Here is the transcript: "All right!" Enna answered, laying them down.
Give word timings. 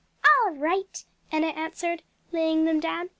"All 0.45 0.55
right!" 0.55 1.05
Enna 1.31 1.49
answered, 1.49 2.01
laying 2.31 2.65
them 2.65 2.79
down. 2.79 3.09